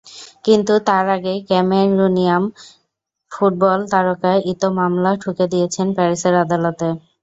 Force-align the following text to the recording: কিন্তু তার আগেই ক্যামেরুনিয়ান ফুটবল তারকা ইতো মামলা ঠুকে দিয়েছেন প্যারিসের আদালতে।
কিন্তু 0.45 0.73
তার 0.87 1.05
আগেই 1.15 1.39
ক্যামেরুনিয়ান 1.49 2.43
ফুটবল 3.31 3.79
তারকা 3.91 4.31
ইতো 4.51 4.67
মামলা 4.77 5.11
ঠুকে 5.21 5.45
দিয়েছেন 5.53 5.87
প্যারিসের 5.95 6.35
আদালতে। 6.43 6.87